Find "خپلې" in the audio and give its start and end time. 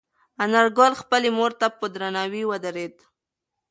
1.01-1.29